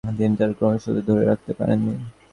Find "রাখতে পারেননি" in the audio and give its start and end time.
1.25-1.93